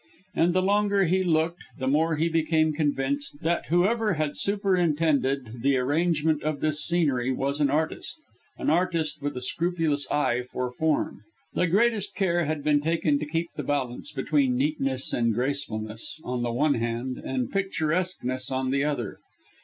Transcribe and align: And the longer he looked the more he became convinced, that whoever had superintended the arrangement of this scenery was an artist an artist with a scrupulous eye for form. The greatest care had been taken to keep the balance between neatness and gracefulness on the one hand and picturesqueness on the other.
And 0.33 0.55
the 0.55 0.63
longer 0.63 1.05
he 1.05 1.23
looked 1.23 1.61
the 1.77 1.85
more 1.85 2.15
he 2.15 2.27
became 2.27 2.73
convinced, 2.73 3.41
that 3.43 3.67
whoever 3.67 4.13
had 4.15 4.35
superintended 4.35 5.61
the 5.61 5.77
arrangement 5.77 6.41
of 6.41 6.59
this 6.59 6.83
scenery 6.83 7.31
was 7.31 7.61
an 7.61 7.69
artist 7.69 8.17
an 8.57 8.71
artist 8.71 9.21
with 9.21 9.37
a 9.37 9.41
scrupulous 9.41 10.07
eye 10.09 10.41
for 10.41 10.71
form. 10.71 11.21
The 11.53 11.67
greatest 11.67 12.15
care 12.15 12.45
had 12.45 12.63
been 12.63 12.81
taken 12.81 13.19
to 13.19 13.27
keep 13.29 13.49
the 13.55 13.61
balance 13.61 14.11
between 14.11 14.57
neatness 14.57 15.13
and 15.13 15.35
gracefulness 15.35 16.19
on 16.23 16.41
the 16.41 16.51
one 16.51 16.73
hand 16.73 17.19
and 17.23 17.51
picturesqueness 17.51 18.49
on 18.49 18.71
the 18.71 18.83
other. 18.83 19.19